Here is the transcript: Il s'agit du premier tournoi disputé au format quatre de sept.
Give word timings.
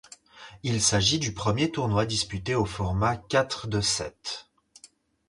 Il 0.63 0.81
s'agit 0.81 1.19
du 1.19 1.31
premier 1.31 1.69
tournoi 1.69 2.07
disputé 2.07 2.55
au 2.55 2.65
format 2.65 3.15
quatre 3.17 3.67
de 3.67 3.81
sept. 3.81 4.49